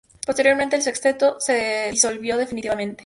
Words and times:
Posteriormente, 0.25 0.75
el 0.75 0.81
sexteto 0.81 1.39
se 1.39 1.89
disolvió 1.91 2.35
definitivamente. 2.35 2.99